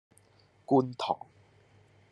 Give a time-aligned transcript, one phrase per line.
[0.65, 1.15] 觀塘